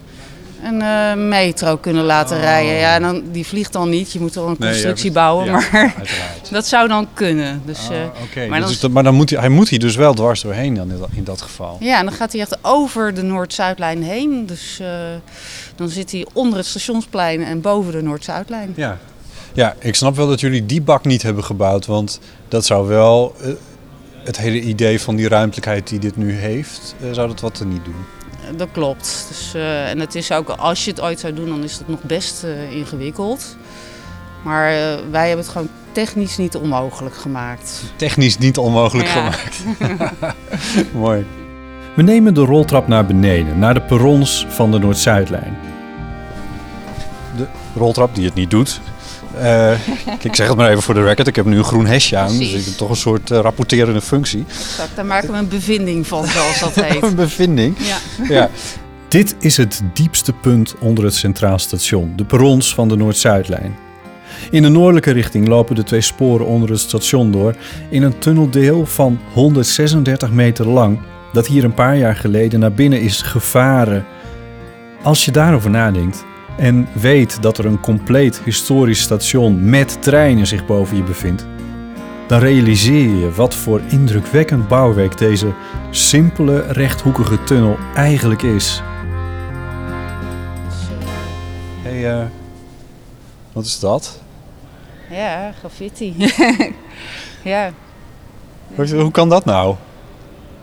een 0.64 0.82
uh, 0.82 1.14
metro 1.14 1.78
kunnen 1.78 2.04
laten 2.04 2.36
Oh. 2.38 2.42
rijden. 2.44 2.74
Ja, 2.74 3.00
dan, 3.00 3.24
die 3.32 3.46
vliegt 3.48 3.74
dan 3.74 3.90
niet. 3.90 4.12
Je 4.12 4.20
moet 4.20 4.36
wel 4.36 4.48
een 4.48 4.58
constructie 4.58 5.12
bouwen. 5.12 5.46
ja, 5.46 5.52
maar 5.52 5.94
dat 6.52 6.68
zou 6.68 6.88
dan 6.88 7.08
kunnen. 7.14 7.62
Dus, 7.66 7.80
uh, 7.92 7.98
Ah, 8.44 8.50
maar 8.50 8.60
dan, 8.60 8.70
dus 8.70 8.88
maar 8.88 9.04
dan 9.04 9.14
moet 9.16 9.30
hij, 9.30 9.40
hij 9.40 9.50
moet 9.50 9.70
hier 9.70 9.80
dus 9.80 9.96
wel 9.96 10.14
dwars 10.14 10.42
doorheen 10.42 10.74
dan 10.76 10.92
in 10.92 10.98
dat, 11.00 11.10
in 11.16 11.24
dat 11.24 11.42
geval. 11.42 11.78
ja, 11.80 12.00
en 12.00 12.06
dan 12.06 12.14
gaat 12.14 12.32
hij 12.32 12.42
echt 12.42 12.58
over 12.62 13.14
de 13.14 13.22
Noord-Zuidlijn 13.24 14.04
heen. 14.04 14.46
Dus 14.46 14.80
uh, 14.82 14.88
dan 15.76 15.90
zit 15.90 16.12
hij 16.12 16.26
onder 16.34 16.58
het 16.58 16.68
stationsplein 16.68 17.44
en 17.44 17.62
boven 17.62 17.92
de 17.92 18.02
Noord-Zuidlijn. 18.02 18.74
Ja. 18.76 18.98
Ja, 19.58 19.76
ik 19.80 19.96
snap 19.96 20.16
wel 20.16 20.28
dat 20.28 20.40
jullie 20.40 20.66
die 20.66 20.82
bak 20.82 21.06
niet 21.06 21.22
hebben 21.22 21.44
gebouwd. 21.44 21.86
Want 21.86 22.20
dat 22.48 22.66
zou 22.66 22.88
wel 22.88 23.36
eh, 23.42 23.50
het 24.24 24.38
hele 24.38 24.62
idee 24.62 25.02
van 25.02 25.16
die 25.16 25.28
ruimtelijkheid 25.28 25.88
die 25.88 26.00
dit 26.00 26.18
nu 26.18 26.32
heeft, 26.32 26.96
eh, 27.02 27.08
zou 27.12 27.28
dat 27.28 27.40
wat 27.40 27.60
er 27.60 27.66
niet 27.66 27.86
doen. 27.86 28.06
Dat 28.58 28.68
klopt. 28.72 29.26
Dus, 29.30 29.54
uh, 29.56 29.90
en 29.90 30.00
het 30.00 30.16
is 30.16 30.32
ook, 30.32 30.50
als 30.50 30.86
je 30.86 30.92
het 30.92 31.02
ooit 31.02 31.20
zou 31.20 31.34
doen, 31.34 31.48
dan 31.50 31.64
is 31.64 31.78
dat 31.78 31.88
nog 31.88 32.02
best 32.02 32.44
uh, 32.44 32.72
ingewikkeld. 32.72 33.58
Maar 34.44 34.72
uh, 34.72 34.78
wij 35.12 35.28
hebben 35.28 35.46
het 35.46 35.54
gewoon 35.54 35.70
technisch 35.92 36.38
niet 36.38 36.56
onmogelijk 36.56 37.16
gemaakt. 37.16 37.84
Technisch 37.96 38.38
niet 38.38 38.58
onmogelijk 38.58 39.08
Ja. 39.08 39.14
gemaakt. 39.14 39.64
Mooi. 40.94 41.26
We 41.96 42.02
nemen 42.04 42.34
de 42.34 42.42
roltrap 42.46 42.88
naar 42.88 43.06
beneden, 43.06 43.60
naar 43.60 43.74
de 43.74 43.82
perrons 43.82 44.46
van 44.50 44.72
de 44.72 44.80
Noord-Zuidlijn. 44.80 45.58
De 47.38 47.46
roltrap 47.76 48.16
die 48.16 48.26
het 48.26 48.34
niet 48.34 48.50
doet. 48.52 48.82
Eh, 49.42 49.72
ik 50.22 50.36
zeg 50.36 50.48
het 50.48 50.58
maar 50.58 50.70
even 50.70 50.82
voor 50.84 50.94
de 50.94 51.04
record. 51.04 51.28
Ik 51.28 51.36
heb 51.36 51.46
nu 51.46 51.58
een 51.58 51.64
groen 51.64 51.86
hesje 51.86 52.18
aan. 52.18 52.38
Dus 52.38 52.54
ik 52.54 52.66
heb 52.66 52.74
toch 52.74 52.90
een 52.90 52.96
soort 52.96 53.32
eh, 53.32 53.40
rapporterende 53.40 54.02
functie. 54.02 54.46
Exact, 54.48 54.96
daar 54.96 55.06
maken 55.06 55.32
we 55.32 55.38
een 55.38 55.48
bevinding 55.48 56.08
van, 56.08 56.26
zoals 56.26 56.60
dat 56.60 56.76
heet. 56.86 57.04
Een 57.04 57.16
bevinding. 57.16 57.76
Ja. 57.78 57.98
Ja. 58.30 58.50
Dit 59.08 59.36
is 59.40 59.58
het 59.58 59.82
diepste 59.94 60.34
punt 60.34 60.76
onder 60.80 61.04
het 61.04 61.16
Centraal 61.16 61.60
Station, 61.60 62.14
de 62.16 62.26
perrons 62.26 62.74
van 62.74 62.88
de 62.88 62.96
Noord-Zuidlijn. 62.96 63.76
In 64.52 64.62
de 64.62 64.70
noordelijke 64.70 65.12
richting 65.12 65.48
lopen 65.48 65.76
de 65.76 65.84
twee 65.84 66.02
sporen 66.02 66.46
onder 66.46 66.70
het 66.70 66.80
station 66.80 67.32
door 67.32 67.56
in 67.90 68.04
een 68.04 68.20
tunneldeel 68.20 68.86
van 68.86 69.20
136 69.34 70.32
meter 70.32 70.68
lang, 70.68 71.00
dat 71.34 71.48
hier 71.48 71.64
een 71.64 71.74
paar 71.74 71.98
jaar 71.98 72.16
geleden 72.16 72.60
naar 72.60 72.74
binnen 72.74 73.02
is 73.02 73.22
gevaren. 73.22 74.06
Als 75.04 75.26
je 75.26 75.32
daarover 75.32 75.70
nadenkt 75.70 76.26
en 76.58 76.88
weet 76.94 77.42
dat 77.42 77.58
er 77.58 77.66
een 77.66 77.80
compleet 77.80 78.42
historisch 78.44 79.02
station 79.02 79.70
met 79.70 80.02
treinen 80.02 80.48
zich 80.48 80.66
boven 80.66 80.98
je 80.98 81.04
bevindt, 81.04 81.48
dan 82.28 82.40
realiseer 82.40 83.16
je 83.16 83.32
wat 83.32 83.56
voor 83.56 83.82
indrukwekkend 83.90 84.68
bouwwerk 84.68 85.18
deze 85.18 85.54
simpele 85.92 86.60
rechthoekige 86.62 87.44
tunnel 87.44 87.78
eigenlijk 87.96 88.42
is. 88.42 88.82
Hey, 91.82 92.20
eh, 92.20 92.26
wat 93.52 93.66
is 93.66 93.80
dat? 93.80 94.22
Ja, 95.10 95.52
graffiti. 95.60 96.16
ja. 97.44 97.72
Hoe, 98.76 98.96
hoe 98.96 99.12
kan 99.12 99.30
dat 99.30 99.46
nou? 99.46 99.76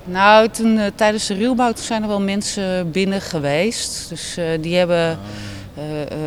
Nou, 0.05 0.49
toen, 0.49 0.77
uh, 0.77 0.87
tijdens 0.95 1.27
de 1.27 1.35
ruwbouw 1.35 1.73
toen 1.73 1.85
zijn 1.85 2.03
er 2.03 2.09
wel 2.09 2.21
mensen 2.21 2.91
binnen 2.91 3.21
geweest. 3.21 4.09
Dus 4.09 4.39
uh, 4.39 4.45
die 4.61 4.77
hebben 4.77 5.19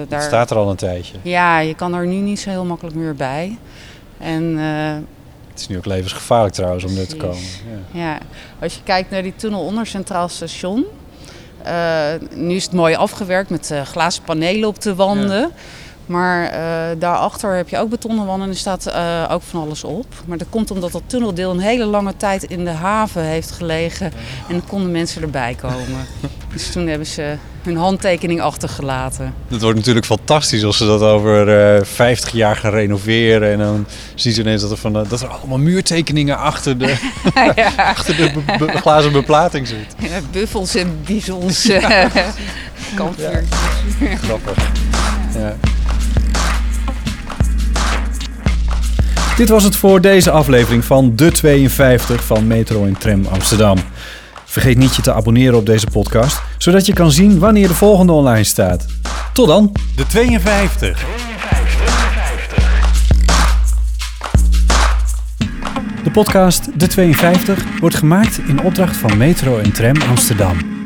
daar... 0.08 0.20
Het 0.20 0.28
staat 0.28 0.52
er 0.52 0.58
al 0.58 0.70
een 0.70 0.76
tijdje. 0.76 1.18
Ja, 1.22 1.60
je 1.60 1.76
kan 1.76 1.94
er 1.94 2.08
nu 2.08 2.16
niet 2.16 2.40
zo 2.40 2.50
heel 2.50 2.66
makkelijk 2.66 2.96
meer 2.96 3.16
bij. 3.16 3.58
En 4.18 4.58
het 5.58 5.60
is 5.66 5.68
nu 5.68 5.78
ook 5.78 5.86
levensgevaarlijk 5.86 6.54
trouwens 6.54 6.84
om 6.84 6.98
er 6.98 7.08
te 7.08 7.18
komen. 7.18 7.44
Ja. 7.92 8.00
ja. 8.00 8.18
als 8.62 8.74
je 8.74 8.80
kijkt 8.84 9.10
naar 9.10 9.22
die 9.22 9.36
tunnel 9.36 9.62
onder 9.62 9.86
Centraal 9.86 10.30
Station. 10.30 10.86
Uh, 11.66 12.08
nu 12.36 12.56
is 12.56 12.64
het 12.64 12.74
mooi 12.74 12.96
afgewerkt 12.96 13.50
met 13.50 13.74
glazen 13.84 14.24
panelen 14.24 14.68
op 14.68 14.82
de 14.82 14.96
wanden. 14.96 15.40
Ja. 15.40 15.50
Maar 16.06 16.44
uh, 16.44 17.00
daarachter 17.00 17.56
heb 17.56 17.70
je 17.70 17.78
ook 17.78 17.90
betonnen 17.90 18.26
wanden 18.26 18.48
en 18.48 18.54
er 18.54 18.60
staat 18.60 18.94
ook 19.32 19.42
van 19.42 19.62
alles 19.62 19.84
op. 19.84 20.06
Maar 20.26 20.38
dat 20.38 20.50
komt 20.50 20.72
omdat 20.72 20.92
dat 20.92 21.04
tunneldeel 21.06 21.52
een 21.52 21.60
hele 21.60 21.86
lange 21.86 22.18
tijd 22.18 22.44
in 22.44 22.66
de 22.66 22.72
haven 22.72 23.24
heeft 23.24 23.52
gelegen. 23.52 24.12
En 24.50 24.66
konden 24.68 24.92
mensen 24.92 25.22
erbij 25.22 25.56
komen. 25.56 26.08
Dus 26.58 26.72
toen 26.72 26.88
hebben 26.88 27.08
ze 27.08 27.36
hun 27.64 27.78
handtekening 27.78 28.42
achtergelaten. 28.42 29.34
Dat 29.48 29.62
wordt 29.62 29.78
natuurlijk 29.78 30.06
fantastisch 30.06 30.64
als 30.64 30.78
ze 30.78 30.86
dat 30.86 31.02
over 31.02 31.76
eh 31.76 31.84
50 31.84 32.32
jaar 32.32 32.56
gaan 32.56 32.72
renoveren. 32.72 33.52
En 33.52 33.58
dan 33.58 33.86
zien 34.16 34.34
ze 34.34 34.42
ineens 34.42 34.62
dat 34.62 34.72
er, 34.72 34.78
van, 34.78 34.98
eh, 34.98 35.10
dat 35.10 35.22
er 35.22 35.28
allemaal 35.28 35.58
muurtekeningen 35.58 36.38
achter 36.38 36.78
de, 36.78 36.86
ja. 37.56 37.74
achter 37.96 38.16
de 38.16 38.32
be- 38.32 38.66
be- 38.66 38.72
glazen 38.78 39.12
beplating 39.12 39.68
zit. 39.68 39.96
Ja, 40.00 40.20
buffels 40.32 40.76
en 40.76 41.00
bizons. 41.06 41.70
eh, 41.70 42.06
kampvuur. 42.96 43.44
Grappig. 44.24 44.58
Ja. 45.34 45.56
Dit 49.38 49.50
was 49.50 49.64
het 49.64 49.76
voor 49.76 50.02
deze 50.02 50.32
aflevering 50.32 50.86
van 50.86 51.16
De 51.16 51.32
52 51.32 52.24
van 52.24 52.48
Metro 52.48 52.86
en 52.86 52.98
Tram 52.98 53.26
Amsterdam. 53.26 53.78
Vergeet 54.58 54.78
niet 54.78 54.96
je 54.96 55.02
te 55.02 55.14
abonneren 55.14 55.58
op 55.58 55.66
deze 55.66 55.88
podcast, 55.88 56.42
zodat 56.58 56.86
je 56.86 56.94
kan 56.94 57.12
zien 57.12 57.40
wanneer 57.40 57.68
de 57.68 57.74
volgende 57.74 58.12
online 58.12 58.44
staat. 58.44 58.86
Tot 59.34 59.48
dan! 59.48 59.72
De 59.96 60.06
52. 60.08 61.06
De 66.04 66.12
podcast 66.12 66.80
De 66.80 66.88
52 66.88 67.64
wordt 67.80 67.96
gemaakt 67.96 68.40
in 68.48 68.62
opdracht 68.62 68.98
van 68.98 69.18
Metro 69.18 69.58
en 69.58 69.72
Tram 69.72 70.02
Amsterdam. 70.10 70.77